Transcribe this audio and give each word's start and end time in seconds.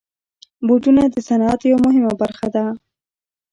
بوټونه 0.67 1.03
د 1.13 1.15
صنعت 1.27 1.59
یوه 1.69 1.79
مهمه 1.85 2.13
برخه 2.21 2.47
ده. 2.55 2.65